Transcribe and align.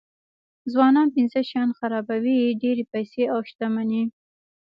ځوانان 0.71 1.07
پنځه 1.15 1.39
شیان 1.49 1.69
خرابوي 1.79 2.39
ډېرې 2.61 2.83
پیسې 2.93 3.23
او 3.33 3.39
شتمني. 3.49 4.03